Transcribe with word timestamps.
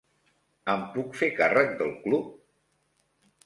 Em 0.75 0.85
puc 0.95 1.13
fer 1.21 1.31
càrrec 1.41 1.77
del 1.85 1.95
club? 2.09 2.35